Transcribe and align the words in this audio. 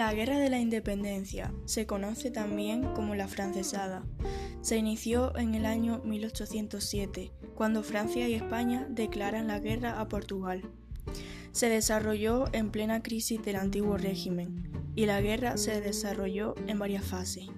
La 0.00 0.14
Guerra 0.14 0.38
de 0.38 0.48
la 0.48 0.58
Independencia 0.58 1.52
se 1.66 1.84
conoce 1.84 2.30
también 2.30 2.84
como 2.94 3.14
la 3.14 3.28
Francesada. 3.28 4.02
Se 4.62 4.78
inició 4.78 5.36
en 5.36 5.54
el 5.54 5.66
año 5.66 6.00
1807, 6.06 7.32
cuando 7.54 7.82
Francia 7.82 8.26
y 8.26 8.32
España 8.32 8.86
declaran 8.88 9.46
la 9.46 9.58
guerra 9.58 10.00
a 10.00 10.08
Portugal. 10.08 10.62
Se 11.52 11.68
desarrolló 11.68 12.46
en 12.54 12.70
plena 12.70 13.02
crisis 13.02 13.42
del 13.42 13.56
antiguo 13.56 13.98
régimen 13.98 14.72
y 14.96 15.04
la 15.04 15.20
guerra 15.20 15.58
se 15.58 15.82
desarrolló 15.82 16.54
en 16.66 16.78
varias 16.78 17.04
fases. 17.04 17.48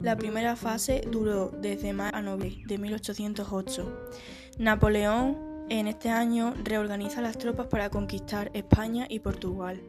La 0.00 0.16
primera 0.16 0.54
fase 0.54 1.02
duró 1.10 1.48
desde 1.60 1.92
mayo 1.92 2.14
a 2.14 2.22
noviembre 2.22 2.62
de 2.68 2.78
1808. 2.78 4.10
Napoleón 4.58 5.53
en 5.68 5.86
este 5.86 6.10
año 6.10 6.54
reorganiza 6.62 7.20
las 7.20 7.38
tropas 7.38 7.66
para 7.66 7.90
conquistar 7.90 8.50
España 8.54 9.06
y 9.08 9.20
Portugal. 9.20 9.80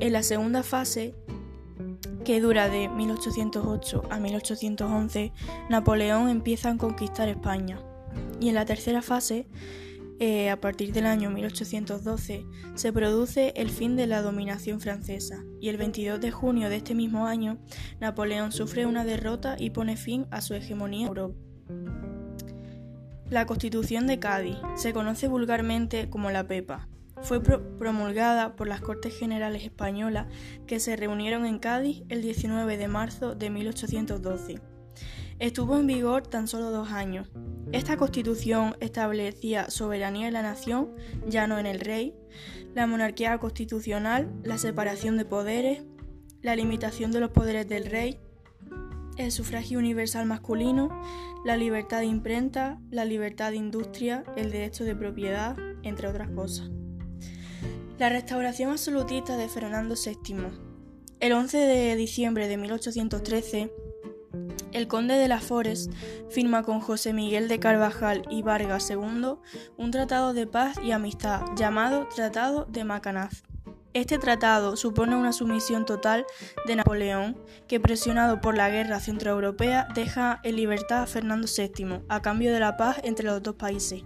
En 0.00 0.12
la 0.12 0.22
segunda 0.22 0.62
fase, 0.62 1.14
que 2.24 2.40
dura 2.40 2.68
de 2.68 2.88
1808 2.88 4.02
a 4.10 4.20
1811, 4.20 5.32
Napoleón 5.68 6.28
empieza 6.28 6.70
a 6.70 6.76
conquistar 6.76 7.28
España. 7.28 7.80
Y 8.40 8.48
en 8.48 8.54
la 8.54 8.64
tercera 8.64 9.02
fase, 9.02 9.46
eh, 10.20 10.50
a 10.50 10.60
partir 10.60 10.92
del 10.92 11.06
año 11.06 11.30
1812, 11.30 12.44
se 12.74 12.92
produce 12.92 13.52
el 13.56 13.70
fin 13.70 13.94
de 13.94 14.06
la 14.06 14.20
dominación 14.20 14.80
francesa 14.80 15.44
y 15.60 15.68
el 15.68 15.76
22 15.76 16.20
de 16.20 16.32
junio 16.32 16.68
de 16.68 16.76
este 16.76 16.94
mismo 16.94 17.26
año, 17.26 17.58
Napoleón 18.00 18.50
sufre 18.50 18.84
una 18.84 19.04
derrota 19.04 19.56
y 19.58 19.70
pone 19.70 19.96
fin 19.96 20.26
a 20.30 20.40
su 20.40 20.54
hegemonía 20.54 21.02
en 21.02 21.08
Europa. 21.08 21.34
La 23.30 23.44
Constitución 23.44 24.06
de 24.06 24.18
Cádiz 24.18 24.56
se 24.74 24.94
conoce 24.94 25.28
vulgarmente 25.28 26.08
como 26.08 26.30
la 26.30 26.48
Pepa. 26.48 26.88
Fue 27.20 27.42
promulgada 27.42 28.56
por 28.56 28.68
las 28.68 28.80
Cortes 28.80 29.18
Generales 29.18 29.64
Españolas 29.64 30.28
que 30.66 30.80
se 30.80 30.96
reunieron 30.96 31.44
en 31.44 31.58
Cádiz 31.58 32.04
el 32.08 32.22
19 32.22 32.78
de 32.78 32.88
marzo 32.88 33.34
de 33.34 33.50
1812. 33.50 34.62
Estuvo 35.40 35.76
en 35.76 35.86
vigor 35.86 36.26
tan 36.26 36.48
solo 36.48 36.70
dos 36.70 36.90
años. 36.90 37.28
Esta 37.70 37.98
constitución 37.98 38.76
establecía 38.80 39.68
soberanía 39.68 40.28
en 40.28 40.32
la 40.32 40.42
nación, 40.42 40.94
ya 41.26 41.46
no 41.46 41.58
en 41.58 41.66
el 41.66 41.80
rey, 41.80 42.14
la 42.74 42.86
monarquía 42.86 43.36
constitucional, 43.36 44.32
la 44.42 44.56
separación 44.56 45.18
de 45.18 45.26
poderes, 45.26 45.84
la 46.40 46.56
limitación 46.56 47.12
de 47.12 47.20
los 47.20 47.30
poderes 47.30 47.68
del 47.68 47.90
rey, 47.90 48.18
el 49.18 49.32
sufragio 49.32 49.78
universal 49.78 50.24
masculino, 50.26 50.88
la 51.44 51.56
libertad 51.56 51.98
de 51.98 52.06
imprenta, 52.06 52.80
la 52.90 53.04
libertad 53.04 53.50
de 53.50 53.56
industria, 53.56 54.24
el 54.36 54.50
derecho 54.50 54.84
de 54.84 54.96
propiedad, 54.96 55.56
entre 55.82 56.08
otras 56.08 56.30
cosas. 56.30 56.70
La 57.98 58.08
restauración 58.08 58.70
absolutista 58.70 59.36
de 59.36 59.48
Fernando 59.48 59.94
VII. 59.96 60.36
El 61.20 61.32
11 61.32 61.58
de 61.58 61.96
diciembre 61.96 62.46
de 62.46 62.56
1813, 62.56 63.72
el 64.72 64.86
conde 64.86 65.14
de 65.14 65.28
la 65.28 65.40
Forest 65.40 65.92
firma 66.28 66.62
con 66.62 66.80
José 66.80 67.12
Miguel 67.12 67.48
de 67.48 67.58
Carvajal 67.58 68.22
y 68.30 68.42
Vargas 68.42 68.88
II 68.90 69.34
un 69.76 69.90
tratado 69.90 70.32
de 70.34 70.46
paz 70.46 70.76
y 70.84 70.92
amistad 70.92 71.42
llamado 71.56 72.06
Tratado 72.14 72.66
de 72.66 72.84
Macanaz. 72.84 73.47
Este 73.94 74.18
tratado 74.18 74.76
supone 74.76 75.16
una 75.16 75.32
sumisión 75.32 75.84
total 75.86 76.26
de 76.66 76.76
Napoleón, 76.76 77.36
que 77.66 77.80
presionado 77.80 78.40
por 78.40 78.56
la 78.56 78.68
guerra 78.68 79.00
centroeuropea 79.00 79.88
deja 79.94 80.40
en 80.44 80.56
libertad 80.56 81.02
a 81.02 81.06
Fernando 81.06 81.48
VII 81.48 82.02
a 82.08 82.22
cambio 82.22 82.52
de 82.52 82.60
la 82.60 82.76
paz 82.76 83.00
entre 83.02 83.26
los 83.26 83.42
dos 83.42 83.54
países. 83.54 84.02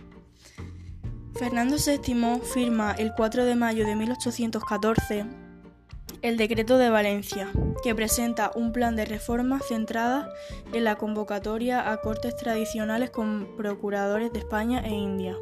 Fernando 1.35 1.77
VII 1.77 2.41
firma 2.55 2.93
el 2.93 3.13
4 3.15 3.45
de 3.45 3.57
mayo 3.57 3.87
de 3.87 3.97
1814 3.97 5.27
el 6.23 6.37
Decreto 6.37 6.79
de 6.79 6.89
Valencia, 6.89 7.51
que 7.83 7.97
presenta 7.97 8.53
un 8.55 8.73
plan 8.73 8.95
de 8.95 9.05
reformas 9.05 9.67
centradas 9.67 10.29
en 10.73 10.85
la 10.85 10.95
convocatoria 10.95 11.91
a 11.91 12.01
cortes 12.01 12.37
tradicionales 12.37 13.11
con 13.11 13.57
procuradores 13.57 14.33
de 14.33 14.39
España 14.39 14.81
e 14.85 14.91
India. 14.91 15.37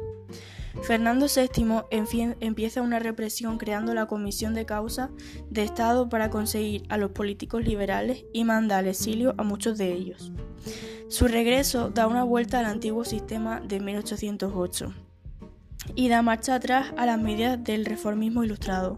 Fernando 0.83 1.27
VII 1.27 2.35
empieza 2.39 2.81
una 2.81 2.99
represión 2.99 3.57
creando 3.57 3.93
la 3.93 4.07
Comisión 4.07 4.53
de 4.53 4.65
Causa 4.65 5.11
de 5.49 5.63
Estado 5.63 6.09
para 6.09 6.29
conseguir 6.29 6.83
a 6.89 6.97
los 6.97 7.11
políticos 7.11 7.63
liberales 7.63 8.25
y 8.33 8.43
manda 8.43 8.77
al 8.77 8.87
exilio 8.87 9.35
a 9.37 9.43
muchos 9.43 9.77
de 9.77 9.93
ellos. 9.93 10.31
Su 11.09 11.27
regreso 11.27 11.89
da 11.89 12.07
una 12.07 12.23
vuelta 12.23 12.59
al 12.59 12.65
antiguo 12.65 13.03
sistema 13.03 13.59
de 13.59 13.79
1808 13.79 14.93
y 15.95 16.09
da 16.09 16.21
marcha 16.21 16.55
atrás 16.55 16.93
a 16.97 17.05
las 17.05 17.19
medidas 17.19 17.61
del 17.63 17.85
reformismo 17.85 18.43
ilustrado. 18.43 18.97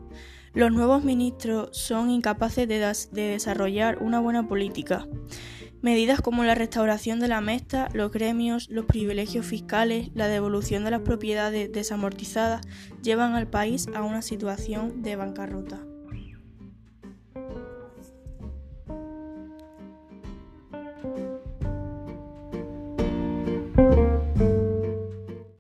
Los 0.54 0.72
nuevos 0.72 1.04
ministros 1.04 1.70
son 1.76 2.12
incapaces 2.12 2.68
de, 2.68 2.78
desarrollar 3.12 3.98
una 4.02 4.20
buena 4.20 4.48
política. 4.48 5.08
Medidas 5.84 6.22
como 6.22 6.46
la 6.46 6.56
restauración 6.56 7.20
de 7.20 7.28
la 7.28 7.42
mesta, 7.42 7.90
los 7.92 8.10
gremios, 8.10 8.70
los 8.70 8.86
privilegios 8.86 9.46
fiscales, 9.46 10.12
la 10.14 10.30
devolución 10.30 10.86
de 10.86 10.92
las 10.92 11.02
propiedades 11.02 11.74
desamortizadas 11.74 12.66
llevan 13.02 13.36
al 13.36 13.50
país 13.50 13.90
a 13.94 14.02
una 14.02 14.22
situación 14.22 15.02
de 15.02 15.18
bancarrota. 15.18 15.82